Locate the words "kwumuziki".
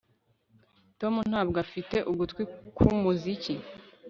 2.75-3.53